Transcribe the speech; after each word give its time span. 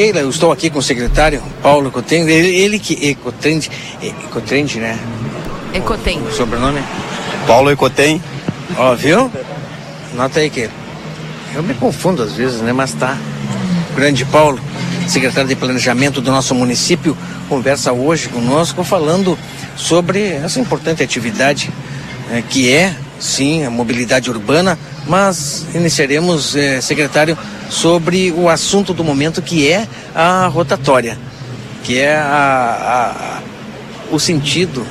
Keila, 0.00 0.20
eu 0.20 0.30
estou 0.30 0.50
aqui 0.50 0.70
com 0.70 0.78
o 0.78 0.82
secretário 0.82 1.42
Paulo 1.62 1.90
Cotrende, 1.90 2.32
ele, 2.32 2.56
ele 2.56 2.78
que 2.78 3.10
Ecotrende, 3.10 3.70
Ecotrende, 4.00 4.80
né? 4.80 4.98
Ecotem. 5.74 6.22
O 6.22 6.32
sobrenome? 6.32 6.80
Paulo 7.46 7.70
Ecotem. 7.70 8.18
Ó, 8.78 8.94
viu? 8.94 9.30
Nota 10.14 10.40
aí 10.40 10.48
que 10.48 10.70
eu 11.54 11.62
me 11.62 11.74
confundo 11.74 12.22
às 12.22 12.32
vezes, 12.32 12.62
né? 12.62 12.72
Mas 12.72 12.94
tá. 12.94 13.18
Grande 13.94 14.24
Paulo, 14.24 14.58
secretário 15.06 15.50
de 15.50 15.54
Planejamento 15.54 16.22
do 16.22 16.30
nosso 16.30 16.54
município, 16.54 17.14
conversa 17.46 17.92
hoje 17.92 18.30
conosco 18.30 18.82
falando 18.82 19.38
sobre 19.76 20.28
essa 20.32 20.58
importante 20.58 21.02
atividade 21.02 21.70
é, 22.32 22.40
que 22.40 22.72
é, 22.72 22.96
sim, 23.20 23.64
a 23.64 23.70
mobilidade 23.70 24.30
urbana, 24.30 24.78
mas 25.06 25.66
iniciaremos, 25.74 26.56
é, 26.56 26.80
secretário, 26.80 27.36
sobre 27.68 28.32
o 28.32 28.48
assunto 28.48 28.92
do 28.92 29.04
momento 29.04 29.40
que 29.42 29.70
é 29.70 29.86
a 30.14 30.46
rotatória, 30.46 31.16
que 31.84 31.98
é 31.98 32.16
a, 32.16 33.38
a, 34.10 34.12
o 34.12 34.18
sentido 34.18 34.84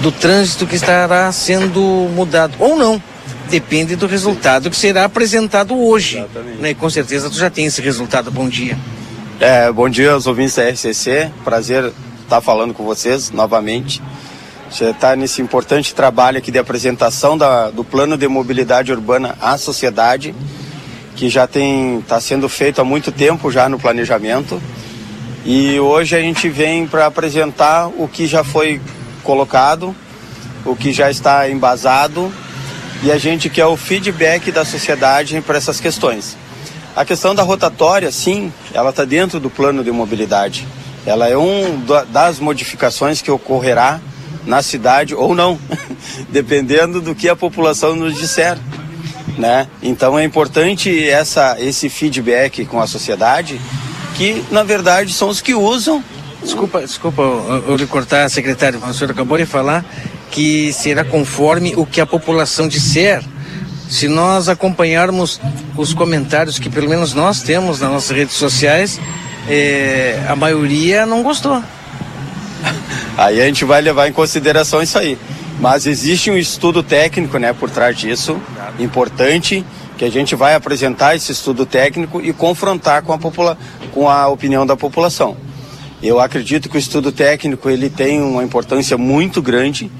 do 0.00 0.10
trânsito 0.10 0.66
que 0.66 0.74
estará 0.74 1.30
sendo 1.30 1.80
mudado, 2.14 2.54
ou 2.58 2.76
não. 2.76 3.00
Depende 3.48 3.94
do 3.94 4.06
resultado 4.06 4.70
que 4.70 4.76
será 4.76 5.04
apresentado 5.04 5.78
hoje. 5.78 6.24
Né? 6.58 6.70
E 6.70 6.74
com 6.74 6.88
certeza 6.88 7.28
tu 7.28 7.36
já 7.36 7.50
tem 7.50 7.66
esse 7.66 7.80
resultado. 7.80 8.30
Bom 8.30 8.48
dia. 8.48 8.76
É, 9.38 9.70
bom 9.70 9.88
dia 9.88 10.12
aos 10.12 10.26
ouvintes 10.26 10.54
da 10.54 10.68
RCC. 10.68 11.30
Prazer 11.44 11.92
estar 12.22 12.40
falando 12.40 12.72
com 12.72 12.84
vocês 12.84 13.30
novamente. 13.30 14.02
Já 14.70 14.90
está 14.90 15.14
nesse 15.14 15.40
importante 15.40 15.94
trabalho 15.94 16.38
aqui 16.38 16.50
de 16.50 16.58
apresentação 16.58 17.38
da, 17.38 17.70
do 17.70 17.84
plano 17.84 18.16
de 18.16 18.26
mobilidade 18.26 18.92
urbana 18.92 19.36
à 19.40 19.56
sociedade, 19.56 20.34
que 21.14 21.28
já 21.28 21.46
tem 21.46 21.98
está 21.98 22.20
sendo 22.20 22.48
feito 22.48 22.80
há 22.80 22.84
muito 22.84 23.12
tempo 23.12 23.50
já 23.50 23.68
no 23.68 23.78
planejamento. 23.78 24.60
E 25.44 25.78
hoje 25.78 26.16
a 26.16 26.20
gente 26.20 26.48
vem 26.48 26.86
para 26.86 27.06
apresentar 27.06 27.88
o 27.88 28.08
que 28.08 28.26
já 28.26 28.42
foi 28.42 28.80
colocado, 29.22 29.94
o 30.64 30.74
que 30.74 30.92
já 30.92 31.10
está 31.10 31.48
embasado 31.48 32.32
e 33.04 33.12
a 33.12 33.18
gente 33.18 33.50
quer 33.50 33.66
o 33.66 33.76
feedback 33.76 34.50
da 34.50 34.64
sociedade 34.64 35.38
para 35.42 35.58
essas 35.58 35.78
questões. 35.78 36.38
A 36.96 37.04
questão 37.04 37.34
da 37.34 37.42
rotatória, 37.42 38.10
sim, 38.10 38.50
ela 38.72 38.88
está 38.88 39.04
dentro 39.04 39.38
do 39.38 39.50
plano 39.50 39.84
de 39.84 39.90
mobilidade. 39.90 40.66
Ela 41.04 41.28
é 41.28 41.36
um 41.36 41.84
das 42.10 42.38
modificações 42.38 43.20
que 43.20 43.30
ocorrerá 43.30 44.00
na 44.46 44.62
cidade 44.62 45.14
ou 45.14 45.34
não, 45.34 45.58
dependendo 46.30 47.00
do 47.00 47.14
que 47.14 47.28
a 47.28 47.36
população 47.36 47.94
nos 47.96 48.14
disser. 48.16 48.58
Né? 49.38 49.66
Então 49.82 50.18
é 50.18 50.24
importante 50.24 51.08
essa, 51.08 51.56
esse 51.58 51.88
feedback 51.88 52.64
com 52.66 52.80
a 52.80 52.86
sociedade, 52.86 53.60
que 54.16 54.44
na 54.50 54.62
verdade 54.62 55.12
são 55.12 55.28
os 55.28 55.40
que 55.40 55.54
usam 55.54 56.02
Desculpa, 56.44 56.80
desculpa 56.82 57.22
eu, 57.22 57.76
eu 57.78 57.88
cortar, 57.88 58.28
secretário. 58.28 58.78
O 58.78 58.92
senhor 58.92 59.10
acabou 59.10 59.38
de 59.38 59.46
falar 59.46 59.82
que 60.30 60.72
será 60.74 61.02
conforme 61.02 61.72
o 61.74 61.86
que 61.86 62.02
a 62.02 62.06
população 62.06 62.68
disser. 62.68 63.24
Se 63.88 64.08
nós 64.08 64.48
acompanharmos 64.48 65.40
os 65.74 65.94
comentários 65.94 66.58
que 66.58 66.68
pelo 66.68 66.88
menos 66.88 67.14
nós 67.14 67.42
temos 67.42 67.80
nas 67.80 67.90
nossas 67.90 68.10
redes 68.10 68.34
sociais, 68.34 69.00
é, 69.48 70.22
a 70.28 70.36
maioria 70.36 71.06
não 71.06 71.22
gostou. 71.22 71.62
Aí 73.16 73.40
a 73.40 73.46
gente 73.46 73.64
vai 73.64 73.80
levar 73.80 74.08
em 74.08 74.12
consideração 74.12 74.82
isso 74.82 74.98
aí. 74.98 75.16
Mas 75.60 75.86
existe 75.86 76.30
um 76.30 76.36
estudo 76.36 76.82
técnico 76.82 77.38
né, 77.38 77.52
por 77.52 77.70
trás 77.70 77.96
disso, 77.96 78.40
importante, 78.78 79.64
que 79.96 80.04
a 80.04 80.10
gente 80.10 80.34
vai 80.34 80.54
apresentar 80.54 81.14
esse 81.14 81.30
estudo 81.30 81.64
técnico 81.64 82.20
e 82.20 82.32
confrontar 82.32 83.02
com 83.02 83.12
a, 83.12 83.18
popula 83.18 83.56
com 83.92 84.08
a 84.08 84.26
opinião 84.26 84.66
da 84.66 84.76
população. 84.76 85.36
Eu 86.02 86.18
acredito 86.18 86.68
que 86.68 86.76
o 86.76 86.78
estudo 86.78 87.12
técnico 87.12 87.70
ele 87.70 87.88
tem 87.88 88.20
uma 88.20 88.42
importância 88.42 88.98
muito 88.98 89.40
grande, 89.40 89.90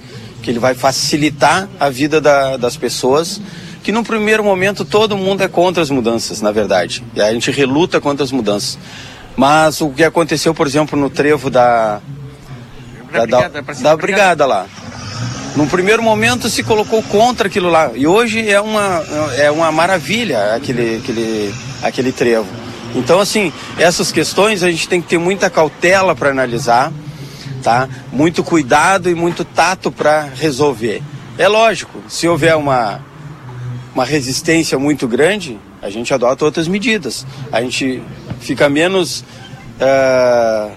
que 0.42 0.50
ele 0.50 0.58
vai 0.58 0.74
facilitar 0.74 1.68
a 1.78 1.88
vida 1.88 2.20
da, 2.20 2.56
das 2.56 2.76
pessoas, 2.76 3.40
que 3.82 3.92
no 3.92 4.02
primeiro 4.02 4.42
momento 4.42 4.84
todo 4.84 5.16
mundo 5.16 5.42
é 5.42 5.48
contra 5.48 5.82
as 5.82 5.88
mudanças, 5.88 6.40
na 6.40 6.50
verdade. 6.50 7.02
E 7.14 7.20
a 7.20 7.32
gente 7.32 7.50
reluta 7.50 8.00
contra 8.00 8.24
as 8.24 8.32
mudanças. 8.32 8.76
Mas 9.36 9.80
o 9.80 9.90
que 9.90 10.02
aconteceu, 10.02 10.52
por 10.52 10.66
exemplo, 10.66 10.98
no 10.98 11.08
trevo 11.08 11.48
da 11.48 12.00
da, 13.14 13.26
da, 13.26 13.48
da, 13.48 13.60
da 13.60 13.96
brigada 13.96 14.44
lá. 14.44 14.66
No 15.56 15.68
primeiro 15.68 16.02
momento 16.02 16.48
se 16.48 16.64
colocou 16.64 17.02
contra 17.04 17.46
aquilo 17.46 17.70
lá. 17.70 17.92
E 17.94 18.06
hoje 18.06 18.48
é 18.50 18.60
uma, 18.60 19.04
é 19.38 19.50
uma 19.50 19.70
maravilha 19.70 20.54
aquele, 20.54 20.96
aquele, 20.96 21.54
aquele 21.82 22.12
trevo. 22.12 22.48
Então, 22.94 23.20
assim, 23.20 23.52
essas 23.78 24.10
questões 24.10 24.62
a 24.62 24.70
gente 24.70 24.88
tem 24.88 25.00
que 25.00 25.08
ter 25.08 25.18
muita 25.18 25.48
cautela 25.48 26.14
para 26.14 26.30
analisar, 26.30 26.92
tá? 27.62 27.88
Muito 28.12 28.42
cuidado 28.42 29.08
e 29.08 29.14
muito 29.14 29.44
tato 29.44 29.92
para 29.92 30.28
resolver. 30.34 31.02
É 31.38 31.46
lógico, 31.48 32.02
se 32.08 32.26
houver 32.26 32.56
uma, 32.56 33.00
uma 33.94 34.04
resistência 34.04 34.78
muito 34.78 35.06
grande, 35.06 35.58
a 35.82 35.90
gente 35.90 36.12
adota 36.14 36.44
outras 36.44 36.66
medidas. 36.66 37.26
A 37.52 37.60
gente 37.60 38.02
fica 38.40 38.68
menos. 38.68 39.24
Uh, 39.78 40.72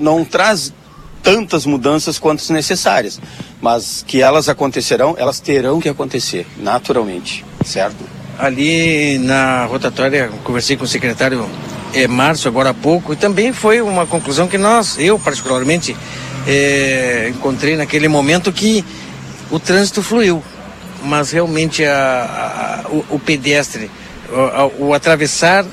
não 0.00 0.24
traz 0.24 0.72
tantas 1.22 1.66
mudanças 1.66 2.18
quanto 2.18 2.52
necessárias, 2.52 3.20
mas 3.60 4.04
que 4.06 4.22
elas 4.22 4.48
acontecerão, 4.48 5.14
elas 5.18 5.40
terão 5.40 5.80
que 5.80 5.88
acontecer, 5.88 6.46
naturalmente, 6.58 7.44
certo? 7.64 8.20
ali 8.40 9.18
na 9.18 9.66
rotatória, 9.66 10.30
conversei 10.42 10.76
com 10.76 10.84
o 10.84 10.88
secretário 10.88 11.46
é, 11.92 12.08
Márcio 12.08 12.48
agora 12.48 12.70
há 12.70 12.74
pouco, 12.74 13.12
e 13.12 13.16
também 13.16 13.52
foi 13.52 13.82
uma 13.82 14.06
conclusão 14.06 14.48
que 14.48 14.56
nós, 14.56 14.98
eu 14.98 15.18
particularmente, 15.18 15.94
é, 16.46 17.30
encontrei 17.30 17.76
naquele 17.76 18.08
momento 18.08 18.50
que 18.50 18.84
o 19.50 19.58
trânsito 19.58 20.02
fluiu, 20.02 20.42
mas 21.04 21.30
realmente 21.30 21.84
a, 21.84 22.84
a, 22.86 22.88
o, 22.88 23.04
o, 23.10 23.18
pedestre, 23.18 23.90
o, 24.78 24.86
o, 24.86 24.94
atravessar 24.94 25.66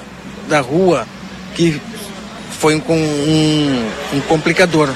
da 0.50 0.60
rua, 0.60 1.08
que 1.56 1.82
foi 2.60 2.76
um, 2.76 2.82
um, 2.90 3.90
um 4.18 4.22
complicador 4.22 4.90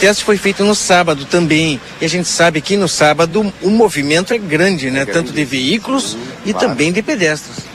teste 0.00 0.24
foi 0.24 0.36
feito 0.36 0.64
no 0.64 0.74
sábado 0.74 1.24
também. 1.24 1.80
E 2.00 2.04
a 2.04 2.08
gente 2.08 2.28
sabe 2.28 2.60
que 2.60 2.76
no 2.76 2.88
sábado 2.88 3.52
o 3.62 3.70
movimento 3.70 4.32
é 4.32 4.38
grande, 4.38 4.90
né? 4.90 5.02
É 5.02 5.04
grande. 5.04 5.20
Tanto 5.20 5.32
de 5.32 5.44
veículos 5.44 6.16
e 6.44 6.52
claro. 6.52 6.68
também 6.68 6.92
de 6.92 7.02
pedestres. 7.02 7.72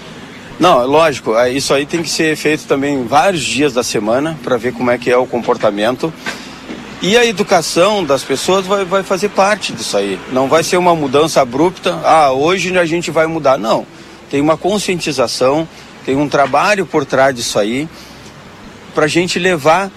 Não, 0.59 0.85
lógico, 0.87 1.39
isso 1.47 1.71
aí 1.73 1.85
tem 1.85 2.01
que 2.01 2.09
ser 2.09 2.35
feito 2.35 2.65
também 2.65 3.05
vários 3.05 3.43
dias 3.43 3.73
da 3.73 3.83
semana 3.83 4.37
para 4.43 4.57
ver 4.57 4.73
como 4.73 4.89
é 4.89 4.97
que 4.97 5.11
é 5.11 5.15
o 5.17 5.27
comportamento. 5.27 6.11
E 6.99 7.15
a 7.15 7.23
educação 7.23 8.03
das 8.03 8.23
pessoas 8.23 8.65
vai, 8.65 8.83
vai 8.83 9.03
fazer 9.03 9.29
parte 9.29 9.71
disso 9.71 9.95
aí. 9.95 10.19
Não 10.31 10.47
vai 10.47 10.63
ser 10.63 10.77
uma 10.77 10.95
mudança 10.95 11.41
abrupta, 11.41 11.99
ah, 12.03 12.31
hoje 12.31 12.75
a 12.75 12.85
gente 12.85 13.11
vai 13.11 13.27
mudar. 13.27 13.59
Não. 13.59 13.85
Tem 14.31 14.41
uma 14.41 14.57
conscientização, 14.57 15.67
tem 16.03 16.15
um 16.15 16.27
trabalho 16.27 16.87
por 16.87 17.05
trás 17.05 17.35
disso 17.35 17.59
aí, 17.59 17.87
para 18.95 19.05
a 19.05 19.07
gente 19.07 19.37
levar 19.37 19.91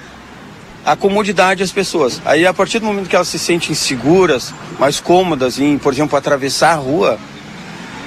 a 0.85 0.97
comodidade 0.97 1.63
às 1.63 1.73
pessoas. 1.73 2.21
Aí 2.25 2.47
a 2.47 2.55
partir 2.55 2.79
do 2.79 2.87
momento 2.87 3.09
que 3.09 3.17
elas 3.17 3.29
se 3.29 3.39
sentem 3.39 3.75
seguras, 3.75 4.53
mais 4.79 5.01
cômodas 5.01 5.59
em, 5.59 5.79
por 5.79 5.93
exemplo, 5.93 6.17
atravessar 6.17 6.73
a 6.73 6.77
rua, 6.77 7.19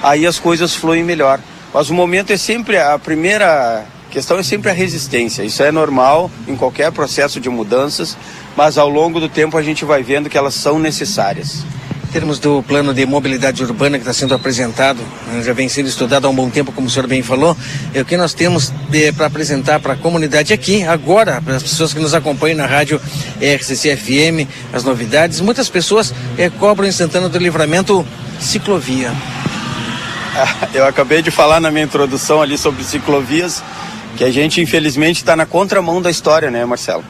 aí 0.02 0.26
as 0.26 0.38
coisas 0.38 0.74
fluem 0.74 1.02
melhor. 1.02 1.40
Mas 1.72 1.90
o 1.90 1.94
momento 1.94 2.32
é 2.32 2.36
sempre 2.36 2.78
a 2.78 2.98
primeira 2.98 3.84
questão 4.10 4.38
é 4.38 4.44
sempre 4.44 4.70
a 4.70 4.72
resistência. 4.72 5.42
Isso 5.42 5.62
é 5.62 5.72
normal 5.72 6.30
em 6.46 6.54
qualquer 6.54 6.92
processo 6.92 7.40
de 7.40 7.50
mudanças, 7.50 8.16
mas 8.56 8.78
ao 8.78 8.88
longo 8.88 9.18
do 9.18 9.28
tempo 9.28 9.56
a 9.56 9.62
gente 9.62 9.84
vai 9.84 10.04
vendo 10.04 10.30
que 10.30 10.38
elas 10.38 10.54
são 10.54 10.78
necessárias 10.78 11.64
termos 12.14 12.38
do 12.38 12.62
plano 12.62 12.94
de 12.94 13.04
mobilidade 13.04 13.60
urbana 13.64 13.98
que 13.98 14.02
está 14.02 14.12
sendo 14.12 14.36
apresentado, 14.36 15.00
né, 15.26 15.42
já 15.42 15.52
vem 15.52 15.68
sendo 15.68 15.88
estudado 15.88 16.28
há 16.28 16.30
um 16.30 16.34
bom 16.34 16.48
tempo, 16.48 16.70
como 16.70 16.86
o 16.86 16.90
senhor 16.90 17.08
bem 17.08 17.24
falou, 17.24 17.56
é 17.92 18.00
o 18.00 18.04
que 18.04 18.16
nós 18.16 18.32
temos 18.32 18.72
para 19.16 19.26
apresentar 19.26 19.80
para 19.80 19.94
a 19.94 19.96
comunidade 19.96 20.52
aqui, 20.52 20.84
agora, 20.84 21.42
para 21.42 21.56
as 21.56 21.62
pessoas 21.64 21.92
que 21.92 21.98
nos 21.98 22.14
acompanham 22.14 22.58
na 22.58 22.66
rádio 22.66 23.00
RCC 23.40 23.96
FM, 23.96 24.48
as 24.72 24.84
novidades. 24.84 25.40
Muitas 25.40 25.68
pessoas 25.68 26.14
é, 26.38 26.48
cobram 26.48 26.86
em 26.86 26.92
Santana 26.92 27.28
do 27.28 27.36
Livramento 27.36 28.06
ciclovia. 28.38 29.10
Eu 30.72 30.86
acabei 30.86 31.20
de 31.20 31.32
falar 31.32 31.58
na 31.58 31.72
minha 31.72 31.84
introdução 31.84 32.40
ali 32.40 32.56
sobre 32.56 32.84
ciclovias, 32.84 33.60
que 34.16 34.22
a 34.22 34.30
gente 34.30 34.60
infelizmente 34.60 35.16
está 35.16 35.34
na 35.34 35.46
contramão 35.46 36.00
da 36.00 36.12
história, 36.12 36.48
né, 36.48 36.64
Marcelo? 36.64 37.02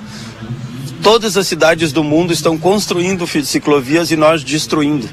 Todas 1.04 1.36
as 1.36 1.46
cidades 1.46 1.92
do 1.92 2.02
mundo 2.02 2.32
estão 2.32 2.56
construindo 2.56 3.26
ciclovias 3.26 4.10
e 4.10 4.16
nós 4.16 4.42
destruindo. 4.42 5.06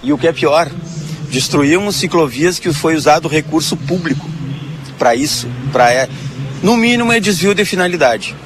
E 0.00 0.12
o 0.12 0.16
que 0.16 0.28
é 0.28 0.32
pior, 0.32 0.70
destruímos 1.28 1.96
ciclovias 1.96 2.60
que 2.60 2.72
foi 2.72 2.94
usado 2.94 3.26
recurso 3.26 3.76
público 3.76 4.30
para 4.96 5.16
isso, 5.16 5.48
para 5.72 5.92
é, 5.92 6.08
no 6.62 6.76
mínimo 6.76 7.12
é 7.12 7.18
desvio 7.18 7.52
de 7.52 7.64
finalidade, 7.64 8.36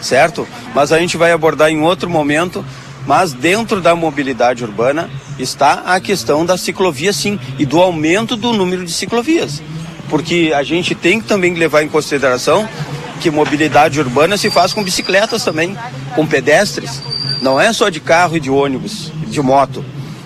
certo? 0.00 0.46
Mas 0.72 0.92
a 0.92 0.98
gente 1.00 1.16
vai 1.16 1.32
abordar 1.32 1.70
em 1.70 1.82
outro 1.82 2.08
momento. 2.08 2.64
Mas 3.04 3.32
dentro 3.32 3.80
da 3.80 3.96
mobilidade 3.96 4.62
urbana 4.62 5.10
está 5.40 5.82
a 5.86 5.98
questão 5.98 6.46
da 6.46 6.56
ciclovia, 6.56 7.12
sim, 7.12 7.36
e 7.58 7.66
do 7.66 7.80
aumento 7.80 8.36
do 8.36 8.52
número 8.52 8.84
de 8.84 8.92
ciclovias, 8.92 9.60
porque 10.08 10.52
a 10.54 10.62
gente 10.62 10.94
tem 10.94 11.20
que 11.20 11.26
também 11.26 11.52
levar 11.54 11.82
em 11.82 11.88
consideração 11.88 12.68
que 13.22 13.30
mobilidade 13.30 14.00
urbana 14.00 14.36
se 14.36 14.50
faz 14.50 14.72
com 14.74 14.82
bicicletas 14.82 15.44
também, 15.44 15.78
com 16.16 16.26
pedestres. 16.26 17.00
Não 17.40 17.60
é 17.60 17.72
só 17.72 17.88
de 17.88 18.00
carro 18.00 18.36
e 18.36 18.40
de 18.40 18.50
ônibus, 18.50 19.12
de 19.28 19.40
moto. 19.40 19.84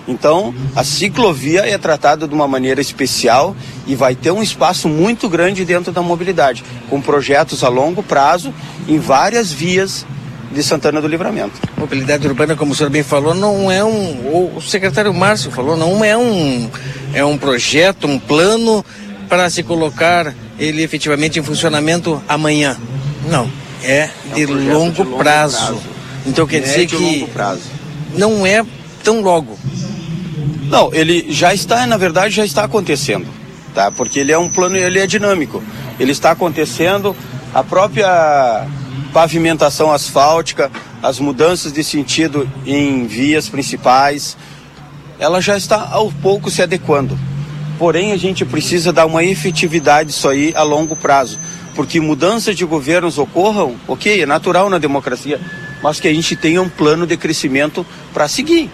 Então, 0.08 0.54
a 0.74 0.82
ciclovia 0.82 1.60
é 1.68 1.76
tratada 1.76 2.26
de 2.26 2.34
uma 2.34 2.48
maneira 2.48 2.80
especial 2.80 3.54
e 3.86 3.94
vai 3.94 4.14
ter 4.14 4.30
um 4.30 4.42
espaço 4.42 4.88
muito 4.88 5.28
grande 5.28 5.62
dentro 5.62 5.92
da 5.92 6.00
mobilidade, 6.00 6.64
com 6.88 6.98
projetos 7.00 7.62
a 7.62 7.68
longo 7.68 8.02
prazo 8.02 8.54
em 8.88 8.98
várias 8.98 9.52
vias 9.52 10.06
de 10.50 10.62
Santana 10.62 10.98
do 10.98 11.08
Livramento. 11.08 11.60
Mobilidade 11.76 12.26
urbana, 12.26 12.56
como 12.56 12.72
o 12.72 12.74
senhor 12.74 12.88
bem 12.88 13.02
falou, 13.02 13.34
não 13.34 13.70
é 13.70 13.84
um. 13.84 14.54
O 14.56 14.62
secretário 14.62 15.12
Márcio 15.12 15.50
falou, 15.50 15.76
não 15.76 16.02
é 16.02 16.16
um, 16.16 16.70
é 17.12 17.22
um 17.22 17.36
projeto, 17.36 18.06
um 18.06 18.18
plano 18.18 18.82
para 19.28 19.48
se 19.50 19.62
colocar 19.62 20.34
ele 20.58 20.82
efetivamente 20.82 21.38
em 21.38 21.42
funcionamento 21.42 22.22
amanhã. 22.28 22.76
Não, 23.28 23.50
é, 23.82 24.10
de, 24.34 24.42
é 24.42 24.46
um 24.46 24.72
longo, 24.72 24.92
de 24.92 25.02
longo 25.02 25.18
prazo. 25.18 25.66
prazo. 25.66 25.82
Então 26.26 26.46
quer 26.46 26.60
dizer 26.60 26.86
que 26.86 27.28
não 28.16 28.46
é 28.46 28.64
tão 29.04 29.20
logo. 29.20 29.58
Não, 30.68 30.92
ele 30.92 31.26
já 31.30 31.54
está, 31.54 31.86
na 31.86 31.96
verdade, 31.96 32.34
já 32.34 32.44
está 32.44 32.64
acontecendo, 32.64 33.26
tá? 33.74 33.90
Porque 33.90 34.18
ele 34.18 34.32
é 34.32 34.38
um 34.38 34.48
plano, 34.48 34.76
ele 34.76 34.98
é 34.98 35.06
dinâmico. 35.06 35.62
Ele 35.98 36.12
está 36.12 36.32
acontecendo, 36.32 37.14
a 37.54 37.62
própria 37.62 38.66
pavimentação 39.12 39.92
asfáltica, 39.92 40.70
as 41.02 41.18
mudanças 41.20 41.72
de 41.72 41.82
sentido 41.84 42.48
em 42.66 43.06
vias 43.06 43.48
principais, 43.48 44.36
ela 45.18 45.40
já 45.40 45.56
está 45.56 45.88
ao 45.90 46.10
pouco 46.10 46.50
se 46.50 46.62
adequando. 46.62 47.18
Porém, 47.78 48.12
a 48.12 48.16
gente 48.16 48.44
precisa 48.44 48.92
dar 48.92 49.06
uma 49.06 49.22
efetividade 49.24 50.10
isso 50.10 50.28
aí 50.28 50.52
a 50.56 50.62
longo 50.62 50.96
prazo, 50.96 51.38
porque 51.74 52.00
mudanças 52.00 52.56
de 52.56 52.64
governos 52.64 53.18
ocorram, 53.18 53.76
ok, 53.86 54.22
é 54.22 54.26
natural 54.26 54.70
na 54.70 54.78
democracia, 54.78 55.40
mas 55.82 56.00
que 56.00 56.08
a 56.08 56.14
gente 56.14 56.34
tenha 56.34 56.62
um 56.62 56.68
plano 56.68 57.06
de 57.06 57.16
crescimento 57.16 57.84
para 58.14 58.26
seguir. 58.28 58.70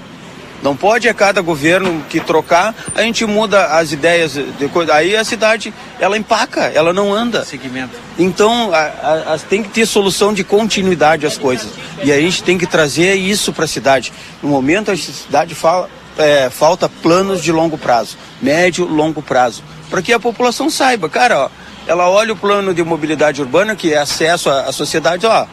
Não 0.62 0.76
pode 0.76 1.08
a 1.08 1.14
cada 1.14 1.40
governo 1.40 2.04
que 2.08 2.20
trocar, 2.20 2.72
a 2.94 3.02
gente 3.02 3.26
muda 3.26 3.66
as 3.76 3.90
ideias 3.90 4.34
de 4.34 4.68
coisa. 4.68 4.94
Aí 4.94 5.16
a 5.16 5.24
cidade, 5.24 5.74
ela 5.98 6.16
empaca, 6.16 6.70
ela 6.72 6.92
não 6.92 7.12
anda. 7.12 7.44
Segmento. 7.44 7.96
Então, 8.16 8.72
a, 8.72 9.34
a, 9.34 9.38
tem 9.38 9.60
que 9.60 9.70
ter 9.70 9.84
solução 9.84 10.32
de 10.32 10.44
continuidade 10.44 11.26
às 11.26 11.36
coisas. 11.36 11.68
E 12.04 12.12
a 12.12 12.20
gente 12.20 12.44
tem 12.44 12.56
que 12.56 12.66
trazer 12.66 13.14
isso 13.16 13.52
para 13.52 13.64
a 13.64 13.68
cidade. 13.68 14.12
No 14.40 14.48
momento, 14.50 14.92
a 14.92 14.96
cidade 14.96 15.52
fala, 15.52 15.90
é, 16.18 16.50
falta 16.50 16.88
planos 16.88 17.42
de 17.42 17.52
longo 17.52 17.78
prazo, 17.78 18.16
médio, 18.40 18.86
longo 18.86 19.22
prazo. 19.22 19.62
Para 19.90 20.02
que 20.02 20.12
a 20.12 20.20
população 20.20 20.70
saiba, 20.70 21.08
cara, 21.08 21.44
ó, 21.44 21.50
ela 21.86 22.08
olha 22.08 22.32
o 22.32 22.36
plano 22.36 22.72
de 22.72 22.82
mobilidade 22.82 23.40
urbana, 23.40 23.76
que 23.76 23.92
é 23.92 23.98
acesso 23.98 24.50
à, 24.50 24.62
à 24.62 24.72
sociedade, 24.72 25.26
ó, 25.26 25.46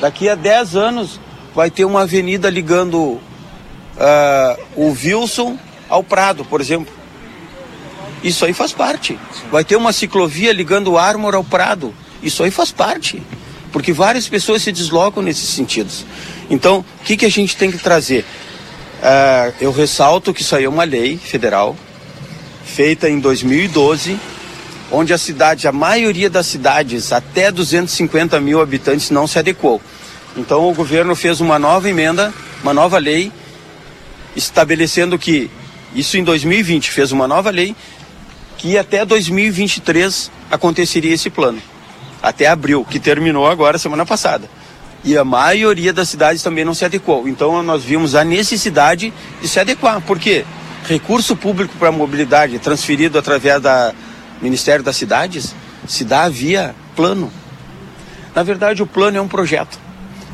daqui 0.00 0.28
a 0.28 0.34
10 0.34 0.76
anos 0.76 1.20
vai 1.54 1.70
ter 1.70 1.84
uma 1.84 2.02
avenida 2.02 2.48
ligando 2.48 2.98
uh, 3.02 3.20
o 4.74 4.90
Wilson 4.90 5.58
ao 5.88 6.02
Prado, 6.02 6.44
por 6.44 6.60
exemplo. 6.60 6.92
Isso 8.22 8.44
aí 8.44 8.52
faz 8.52 8.72
parte. 8.72 9.18
Vai 9.50 9.64
ter 9.64 9.76
uma 9.76 9.92
ciclovia 9.92 10.52
ligando 10.52 10.92
o 10.92 10.98
Armor 10.98 11.34
ao 11.34 11.44
Prado. 11.44 11.92
Isso 12.22 12.42
aí 12.42 12.50
faz 12.50 12.70
parte. 12.70 13.22
Porque 13.72 13.92
várias 13.92 14.28
pessoas 14.28 14.62
se 14.62 14.70
deslocam 14.70 15.22
nesses 15.22 15.48
sentidos. 15.48 16.04
Então, 16.48 16.84
o 17.00 17.04
que, 17.04 17.16
que 17.16 17.26
a 17.26 17.30
gente 17.30 17.56
tem 17.56 17.70
que 17.70 17.78
trazer? 17.78 18.24
Uh, 19.02 19.52
eu 19.60 19.72
ressalto 19.72 20.32
que 20.32 20.42
isso 20.42 20.54
aí 20.54 20.62
é 20.62 20.68
uma 20.68 20.84
lei 20.84 21.18
federal, 21.18 21.76
feita 22.64 23.10
em 23.10 23.18
2012, 23.18 24.16
onde 24.92 25.12
a 25.12 25.18
cidade, 25.18 25.66
a 25.66 25.72
maioria 25.72 26.30
das 26.30 26.46
cidades, 26.46 27.12
até 27.12 27.50
250 27.50 28.38
mil 28.38 28.60
habitantes, 28.60 29.10
não 29.10 29.26
se 29.26 29.40
adequou. 29.40 29.82
Então 30.36 30.70
o 30.70 30.72
governo 30.72 31.16
fez 31.16 31.40
uma 31.40 31.58
nova 31.58 31.90
emenda, 31.90 32.32
uma 32.62 32.72
nova 32.72 32.96
lei, 32.98 33.32
estabelecendo 34.36 35.18
que 35.18 35.50
isso 35.96 36.16
em 36.16 36.22
2020 36.22 36.92
fez 36.92 37.10
uma 37.10 37.26
nova 37.26 37.50
lei 37.50 37.74
que 38.56 38.78
até 38.78 39.04
2023 39.04 40.30
aconteceria 40.48 41.12
esse 41.12 41.28
plano. 41.28 41.60
Até 42.22 42.46
abril, 42.46 42.86
que 42.88 43.00
terminou 43.00 43.48
agora 43.48 43.78
semana 43.78 44.06
passada. 44.06 44.48
E 45.04 45.16
a 45.16 45.24
maioria 45.24 45.92
das 45.92 46.08
cidades 46.08 46.42
também 46.42 46.64
não 46.64 46.74
se 46.74 46.84
adequou. 46.84 47.26
Então 47.26 47.62
nós 47.62 47.82
vimos 47.82 48.14
a 48.14 48.24
necessidade 48.24 49.12
de 49.40 49.48
se 49.48 49.58
adequar. 49.58 50.00
Por 50.00 50.18
quê? 50.18 50.44
Recurso 50.88 51.36
público 51.36 51.74
para 51.78 51.90
mobilidade 51.90 52.58
transferido 52.58 53.18
através 53.18 53.60
do 53.60 53.68
Ministério 54.40 54.84
das 54.84 54.96
Cidades 54.96 55.54
se 55.86 56.04
dá 56.04 56.28
via 56.28 56.74
plano. 56.94 57.32
Na 58.34 58.42
verdade, 58.42 58.82
o 58.82 58.86
plano 58.86 59.18
é 59.18 59.20
um 59.20 59.28
projeto. 59.28 59.78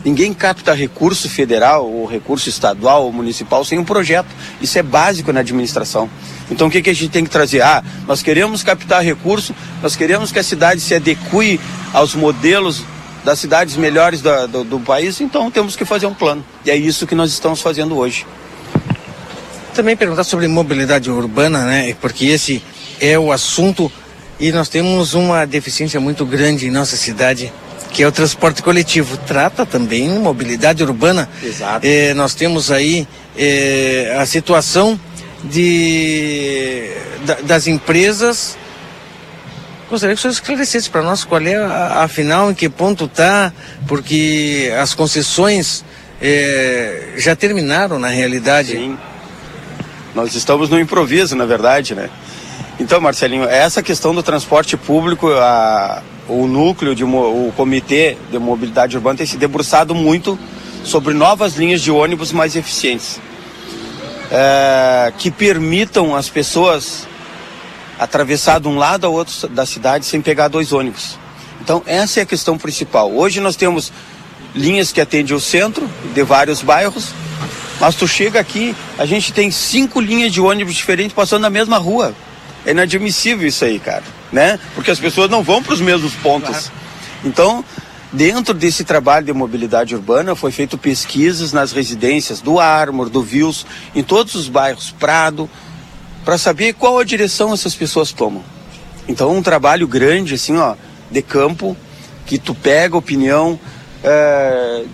Ninguém 0.05 0.33
capta 0.33 0.73
recurso 0.73 1.29
federal 1.29 1.91
ou 1.91 2.07
recurso 2.07 2.49
estadual 2.49 3.05
ou 3.05 3.13
municipal 3.13 3.65
sem 3.65 3.79
um 3.79 3.85
projeto. 3.85 4.29
Isso 4.61 4.79
é 4.79 4.83
básico 4.83 5.33
na 5.33 5.41
administração. 5.41 6.09
Então 6.51 6.69
o 6.69 6.71
que, 6.71 6.81
que 6.81 6.91
a 6.91 6.95
gente 6.95 7.11
tem 7.11 7.25
que 7.25 7.31
trazer? 7.31 7.63
Ah, 7.63 7.83
nós 8.07 8.23
queremos 8.23 8.63
captar 8.63 9.03
recurso, 9.03 9.55
nós 9.83 9.97
queremos 9.97 10.31
que 10.31 10.39
a 10.39 10.43
cidade 10.43 10.81
se 10.81 10.95
adeque 10.95 11.61
aos 11.93 12.15
modelos 12.15 12.85
das 13.25 13.39
cidades 13.39 13.77
melhores 13.77 14.21
do, 14.21 14.49
do, 14.49 14.65
do 14.65 14.81
país, 14.81 15.21
então 15.21 15.51
temos 15.51 15.77
que 15.77 15.85
fazer 15.85 16.07
um 16.07 16.15
plano. 16.15 16.45
E 16.65 16.71
é 16.71 16.77
isso 16.77 17.07
que 17.07 17.15
nós 17.15 17.31
estamos 17.31 17.61
fazendo 17.61 17.97
hoje. 17.97 18.27
Também 19.75 19.97
perguntar 19.97 20.25
sobre 20.25 20.49
mobilidade 20.49 21.11
urbana, 21.11 21.65
né? 21.65 21.95
Porque 22.01 22.27
esse 22.27 22.63
é 23.01 23.19
o 23.19 23.31
assunto 23.31 23.91
e 24.41 24.51
nós 24.53 24.69
temos 24.69 25.15
uma 25.15 25.47
deficiência 25.47 26.01
muito 26.01 26.25
grande 26.25 26.67
em 26.67 26.71
nossa 26.71 26.97
cidade 26.97 27.53
que 27.93 28.03
é 28.03 28.07
o 28.07 28.13
transporte 28.13 28.63
coletivo. 28.63 29.17
Trata 29.17 29.65
também 29.65 30.09
mobilidade 30.09 30.83
urbana. 30.83 31.29
Exato. 31.43 31.87
É, 31.87 32.15
nós 32.15 32.35
temos 32.35 32.71
aí 32.71 33.07
é, 33.37 34.17
a 34.19 34.27
situação 34.27 34.99
de, 35.45 36.91
da, 37.25 37.35
das 37.35 37.67
empresas. 37.67 38.57
Gostaria 39.91 40.15
que 40.15 40.19
o 40.19 40.23
senhor 40.23 40.33
esclarecesse 40.33 40.91
para 40.91 41.03
nós 41.03 41.25
qual 41.25 41.41
é, 41.41 41.55
a, 41.55 42.03
afinal, 42.03 42.51
em 42.51 42.55
que 42.55 42.69
ponto 42.69 43.07
está, 43.07 43.51
porque 43.87 44.71
as 44.79 44.93
concessões 44.93 45.83
é, 46.21 47.15
já 47.17 47.35
terminaram 47.35 47.99
na 47.99 48.09
realidade. 48.09 48.73
Sim. 48.73 48.99
Nós 50.15 50.35
estamos 50.35 50.69
no 50.69 50.79
improviso, 50.79 51.35
na 51.35 51.47
verdade, 51.47 51.95
né? 51.95 52.11
Então, 52.79 53.01
Marcelinho, 53.01 53.45
essa 53.45 53.83
questão 53.83 54.15
do 54.15 54.23
transporte 54.23 54.77
público, 54.77 55.29
a, 55.29 56.03
o 56.29 56.47
núcleo, 56.47 56.95
de, 56.95 57.05
o 57.05 57.53
comitê 57.57 58.17
de 58.31 58.39
mobilidade 58.39 58.95
urbana 58.95 59.17
tem 59.17 59.27
se 59.27 59.39
debruçado 59.39 59.95
muito 59.95 60.39
sobre 60.85 61.15
novas 61.15 61.57
linhas 61.57 61.81
de 61.81 61.91
ônibus 61.91 62.31
mais 62.31 62.55
eficientes, 62.55 63.19
é, 64.31 65.13
que 65.17 65.31
permitam 65.31 66.15
as 66.15 66.29
pessoas 66.29 67.09
atravessar 67.99 68.61
de 68.61 68.69
um 68.69 68.77
lado 68.77 69.07
ao 69.07 69.13
outro 69.13 69.49
da 69.49 69.67
cidade 69.67 70.07
sem 70.07 70.21
pegar 70.21 70.49
dois 70.49 70.73
ônibus. 70.73 71.19
Então, 71.61 71.83
essa 71.87 72.21
é 72.21 72.23
a 72.23 72.27
questão 72.27 72.57
principal. 72.57 73.13
Hoje 73.13 73.41
nós 73.41 73.57
temos 73.57 73.93
linhas 74.55 74.93
que 74.93 75.01
atendem 75.01 75.35
o 75.35 75.41
centro 75.41 75.89
de 76.15 76.23
vários 76.23 76.63
bairros, 76.63 77.13
mas 77.81 77.95
tu 77.95 78.07
chega 78.09 78.41
aqui, 78.41 78.75
a 78.97 79.05
gente 79.05 79.33
tem 79.33 79.51
cinco 79.51 80.01
linhas 80.01 80.33
de 80.33 80.41
ônibus 80.41 80.75
diferentes 80.75 81.13
passando 81.13 81.43
na 81.43 81.51
mesma 81.51 81.79
rua. 81.79 82.15
É 82.65 82.71
inadmissível 82.71 83.47
isso 83.47 83.65
aí, 83.65 83.79
cara 83.79 84.19
né? 84.33 84.59
Porque 84.75 84.91
as 84.91 84.99
pessoas 84.99 85.31
não 85.31 85.43
vão 85.43 85.63
para 85.63 85.75
os 85.75 85.81
mesmos 85.81 86.13
pontos. 86.15 86.71
Então, 87.25 87.65
dentro 88.13 88.55
desse 88.55 88.85
trabalho 88.85 89.27
de 89.27 89.33
mobilidade 89.33 89.95
urbana, 89.95 90.35
foi 90.35 90.53
feito 90.53 90.79
pesquisas 90.79 91.53
nas 91.53 91.73
residências 91.73 92.41
do 92.41 92.61
Armor, 92.61 93.09
do 93.09 93.23
Vils, 93.23 93.67
em 93.95 94.03
todos 94.03 94.35
os 94.35 94.49
bairros 94.49 94.91
Prado, 94.91 95.49
para 96.25 96.39
saber 96.39 96.75
qual 96.75 96.99
a 96.99 97.05
direção 97.05 97.53
essas 97.53 97.75
pessoas 97.75 98.13
tomam. 98.13 98.43
Então, 99.09 99.35
um 99.35 99.43
trabalho 99.43 99.87
grande, 99.87 100.35
assim, 100.35 100.57
ó, 100.57 100.75
de 101.11 101.23
campo, 101.23 101.77
que 102.27 102.39
tu 102.39 102.55
pega 102.55 102.97
opinião, 102.97 103.59
é, 104.05 104.85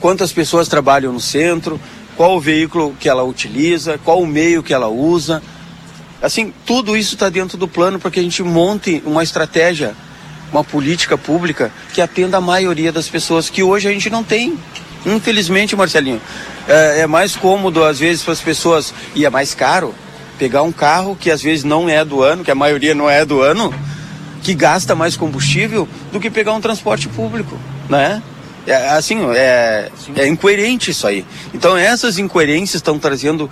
quantas 0.00 0.32
pessoas 0.32 0.68
trabalham 0.68 1.12
no 1.12 1.20
centro, 1.20 1.80
qual 2.16 2.36
o 2.36 2.40
veículo 2.40 2.96
que 2.98 3.08
ela 3.08 3.22
utiliza, 3.22 3.98
qual 4.02 4.20
o 4.20 4.26
meio 4.26 4.62
que 4.62 4.72
ela 4.72 4.88
usa, 4.88 5.42
Assim, 6.20 6.52
tudo 6.66 6.96
isso 6.96 7.14
está 7.14 7.28
dentro 7.28 7.56
do 7.56 7.68
plano 7.68 7.98
para 7.98 8.10
que 8.10 8.18
a 8.18 8.22
gente 8.22 8.42
monte 8.42 9.00
uma 9.06 9.22
estratégia, 9.22 9.94
uma 10.52 10.64
política 10.64 11.16
pública 11.16 11.70
que 11.94 12.00
atenda 12.00 12.38
a 12.38 12.40
maioria 12.40 12.90
das 12.90 13.08
pessoas 13.08 13.48
que 13.48 13.62
hoje 13.62 13.88
a 13.88 13.92
gente 13.92 14.10
não 14.10 14.24
tem. 14.24 14.58
Infelizmente, 15.06 15.76
Marcelinho, 15.76 16.20
é, 16.66 17.02
é 17.02 17.06
mais 17.06 17.36
cômodo 17.36 17.84
às 17.84 18.00
vezes 18.00 18.24
para 18.24 18.32
as 18.32 18.40
pessoas 18.40 18.92
e 19.14 19.24
é 19.24 19.30
mais 19.30 19.54
caro 19.54 19.94
pegar 20.38 20.62
um 20.62 20.72
carro 20.72 21.16
que 21.16 21.30
às 21.30 21.42
vezes 21.42 21.64
não 21.64 21.88
é 21.88 22.04
do 22.04 22.22
ano, 22.22 22.44
que 22.44 22.50
a 22.50 22.54
maioria 22.54 22.94
não 22.94 23.10
é 23.10 23.24
do 23.24 23.42
ano, 23.42 23.74
que 24.42 24.54
gasta 24.54 24.94
mais 24.94 25.16
combustível 25.16 25.88
do 26.12 26.20
que 26.20 26.30
pegar 26.30 26.52
um 26.52 26.60
transporte 26.60 27.08
público, 27.08 27.58
né? 27.88 28.22
É, 28.66 28.90
assim, 28.90 29.18
é, 29.34 29.90
é 30.16 30.26
incoerente 30.26 30.90
isso 30.90 31.06
aí. 31.06 31.24
Então 31.52 31.76
essas 31.76 32.18
incoerências 32.18 32.76
estão 32.76 32.98
trazendo 32.98 33.50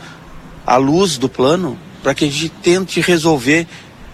à 0.66 0.76
luz 0.76 1.18
do 1.18 1.28
plano 1.28 1.78
para 2.02 2.14
que 2.14 2.24
a 2.24 2.30
gente 2.30 2.48
tente 2.48 3.00
resolver 3.00 3.66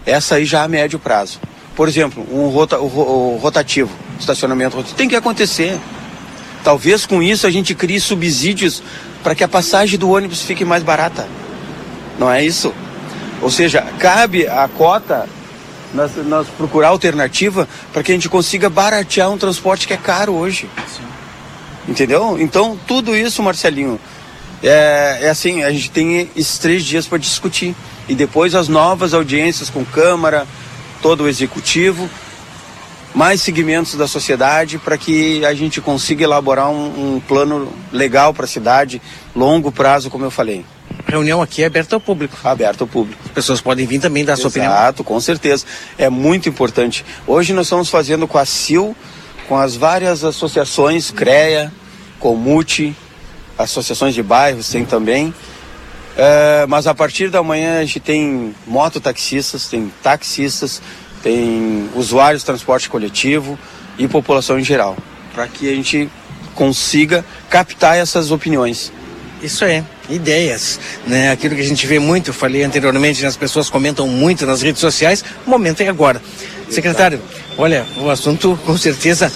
essa 0.06 0.36
aí 0.36 0.44
já 0.44 0.62
a 0.62 0.68
médio 0.68 0.98
prazo. 0.98 1.40
Por 1.74 1.88
exemplo, 1.88 2.26
um 2.32 2.48
rota, 2.48 2.78
o, 2.78 3.34
o 3.34 3.38
rotativo, 3.38 3.90
estacionamento. 4.18 4.82
Tem 4.96 5.08
que 5.08 5.16
acontecer. 5.16 5.78
Talvez 6.62 7.04
com 7.04 7.22
isso 7.22 7.46
a 7.46 7.50
gente 7.50 7.74
crie 7.74 7.98
subsídios 7.98 8.82
para 9.22 9.34
que 9.34 9.42
a 9.42 9.48
passagem 9.48 9.98
do 9.98 10.10
ônibus 10.10 10.42
fique 10.42 10.64
mais 10.64 10.82
barata. 10.82 11.26
Não 12.22 12.30
é 12.30 12.44
isso? 12.44 12.72
Ou 13.40 13.50
seja, 13.50 13.82
cabe 13.98 14.46
a 14.46 14.68
cota 14.68 15.28
nós, 15.92 16.12
nós 16.24 16.46
procurar 16.56 16.86
alternativa 16.90 17.68
para 17.92 18.00
que 18.00 18.12
a 18.12 18.14
gente 18.14 18.28
consiga 18.28 18.70
baratear 18.70 19.28
um 19.28 19.36
transporte 19.36 19.88
que 19.88 19.92
é 19.92 19.96
caro 19.96 20.32
hoje. 20.32 20.70
Sim. 20.86 21.02
Entendeu? 21.88 22.38
Então, 22.38 22.78
tudo 22.86 23.16
isso, 23.16 23.42
Marcelinho, 23.42 23.98
é, 24.62 25.18
é 25.22 25.30
assim, 25.30 25.64
a 25.64 25.72
gente 25.72 25.90
tem 25.90 26.30
esses 26.36 26.58
três 26.58 26.84
dias 26.84 27.08
para 27.08 27.18
discutir. 27.18 27.74
E 28.08 28.14
depois 28.14 28.54
as 28.54 28.68
novas 28.68 29.14
audiências 29.14 29.68
com 29.68 29.84
Câmara, 29.84 30.46
todo 31.02 31.24
o 31.24 31.28
Executivo, 31.28 32.08
mais 33.12 33.42
segmentos 33.42 33.96
da 33.96 34.06
sociedade 34.06 34.78
para 34.78 34.96
que 34.96 35.44
a 35.44 35.54
gente 35.54 35.80
consiga 35.80 36.22
elaborar 36.22 36.70
um, 36.70 37.16
um 37.16 37.20
plano 37.20 37.72
legal 37.90 38.32
para 38.32 38.44
a 38.44 38.48
cidade, 38.48 39.02
longo 39.34 39.72
prazo, 39.72 40.08
como 40.08 40.24
eu 40.24 40.30
falei. 40.30 40.64
Reunião 41.06 41.42
aqui 41.42 41.62
é 41.62 41.66
aberta 41.66 41.96
ao 41.96 42.00
público. 42.00 42.36
Aberta 42.42 42.84
ao 42.84 42.88
público. 42.88 43.20
As 43.24 43.32
pessoas 43.32 43.60
podem 43.60 43.86
vir 43.86 44.00
também 44.00 44.24
dar 44.24 44.32
Exato, 44.32 44.42
sua 44.42 44.48
opinião. 44.48 44.72
Exato, 44.72 45.04
com 45.04 45.20
certeza. 45.20 45.66
É 45.98 46.08
muito 46.08 46.48
importante. 46.48 47.04
Hoje 47.26 47.52
nós 47.52 47.66
estamos 47.66 47.88
fazendo 47.88 48.26
com 48.26 48.38
a 48.38 48.44
CIL, 48.44 48.96
com 49.48 49.58
as 49.58 49.76
várias 49.76 50.24
associações, 50.24 51.10
CREA, 51.10 51.72
Comute, 52.18 52.96
associações 53.58 54.14
de 54.14 54.22
bairros 54.22 54.68
tem 54.68 54.84
também. 54.84 55.34
É, 56.16 56.66
mas 56.68 56.86
a 56.86 56.94
partir 56.94 57.30
da 57.30 57.42
manhã 57.42 57.78
a 57.78 57.84
gente 57.84 58.00
tem 58.00 58.54
mototaxistas, 58.66 59.66
tem 59.66 59.92
taxistas, 60.02 60.82
tem 61.22 61.88
usuários 61.94 62.42
de 62.42 62.46
transporte 62.46 62.88
coletivo 62.88 63.58
e 63.98 64.06
população 64.06 64.58
em 64.58 64.64
geral, 64.64 64.96
para 65.34 65.46
que 65.46 65.70
a 65.70 65.74
gente 65.74 66.10
consiga 66.54 67.24
captar 67.48 67.96
essas 67.96 68.30
opiniões. 68.30 68.92
Isso 69.42 69.64
é, 69.64 69.84
ideias, 70.08 70.78
né? 71.06 71.30
Aquilo 71.30 71.54
que 71.54 71.60
a 71.60 71.64
gente 71.64 71.86
vê 71.86 71.98
muito, 71.98 72.30
eu 72.30 72.34
falei 72.34 72.62
anteriormente, 72.62 73.24
as 73.24 73.36
pessoas 73.36 73.70
comentam 73.70 74.06
muito 74.06 74.46
nas 74.46 74.62
redes 74.62 74.80
sociais, 74.80 75.24
o 75.46 75.50
momento 75.50 75.80
é 75.82 75.88
agora. 75.88 76.20
Secretário, 76.68 77.20
olha, 77.58 77.84
o 77.98 78.08
assunto 78.08 78.58
com 78.64 78.76
certeza 78.76 79.30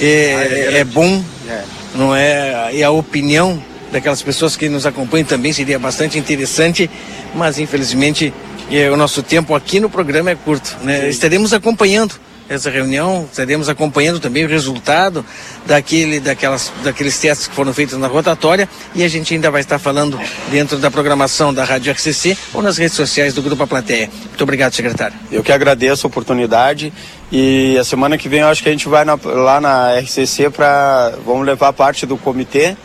é, 0.00 0.78
é 0.78 0.84
bom, 0.84 1.22
é. 1.48 1.62
não 1.94 2.14
é? 2.14 2.70
E 2.72 2.82
a 2.82 2.90
opinião 2.90 3.62
daquelas 3.90 4.22
pessoas 4.22 4.56
que 4.56 4.68
nos 4.68 4.86
acompanham 4.86 5.26
também 5.26 5.52
seria 5.52 5.78
bastante 5.78 6.18
interessante, 6.18 6.90
mas 7.34 7.58
infelizmente 7.58 8.32
é, 8.70 8.90
o 8.90 8.96
nosso 8.96 9.22
tempo 9.22 9.54
aqui 9.54 9.78
no 9.78 9.90
programa 9.90 10.30
é 10.30 10.34
curto. 10.34 10.76
Né? 10.82 11.08
Estaremos 11.08 11.52
acompanhando 11.52 12.14
essa 12.48 12.70
reunião, 12.70 13.26
estaremos 13.30 13.68
acompanhando 13.68 14.20
também 14.20 14.44
o 14.44 14.48
resultado 14.48 15.24
daquele, 15.66 16.20
daquelas, 16.20 16.72
daqueles 16.82 17.18
testes 17.18 17.46
que 17.46 17.54
foram 17.54 17.72
feitos 17.72 17.98
na 17.98 18.06
rotatória 18.06 18.68
e 18.94 19.02
a 19.02 19.08
gente 19.08 19.34
ainda 19.34 19.50
vai 19.50 19.60
estar 19.60 19.78
falando 19.78 20.18
dentro 20.50 20.78
da 20.78 20.90
programação 20.90 21.52
da 21.52 21.64
Rádio 21.64 21.92
RCC 21.92 22.36
ou 22.52 22.62
nas 22.62 22.76
redes 22.76 22.94
sociais 22.94 23.34
do 23.34 23.42
Grupo 23.42 23.62
A 23.62 23.66
Plateia. 23.66 24.10
Muito 24.28 24.42
obrigado, 24.42 24.74
secretário. 24.74 25.16
Eu 25.30 25.42
que 25.42 25.52
agradeço 25.52 26.06
a 26.06 26.08
oportunidade 26.08 26.92
e 27.30 27.78
a 27.78 27.84
semana 27.84 28.18
que 28.18 28.28
vem 28.28 28.40
eu 28.40 28.48
acho 28.48 28.62
que 28.62 28.68
a 28.68 28.72
gente 28.72 28.88
vai 28.88 29.04
na, 29.04 29.18
lá 29.22 29.60
na 29.60 29.98
RCC 29.98 30.50
para 30.50 31.14
vamos 31.24 31.46
levar 31.46 31.72
parte 31.72 32.04
do 32.04 32.16
comitê 32.16 32.76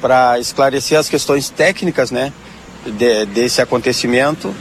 para 0.00 0.38
esclarecer 0.40 0.98
as 0.98 1.08
questões 1.08 1.48
técnicas, 1.48 2.10
né, 2.10 2.32
de, 2.84 3.26
desse 3.26 3.60
acontecimento 3.60 4.52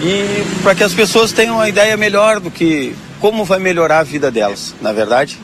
e 0.00 0.42
para 0.62 0.74
que 0.74 0.82
as 0.82 0.94
pessoas 0.94 1.30
tenham 1.30 1.56
uma 1.56 1.68
ideia 1.68 1.96
melhor 1.96 2.40
do 2.40 2.50
que 2.50 2.96
como 3.20 3.44
vai 3.44 3.58
melhorar 3.60 3.98
a 3.98 4.02
vida 4.02 4.30
delas, 4.30 4.74
na 4.80 4.92
verdade? 4.92 5.38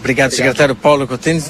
Obrigado, 0.00 0.32
Obrigado. 0.32 0.32
secretário 0.32 0.74
Paulo 0.74 1.06
Cotenes. 1.06 1.48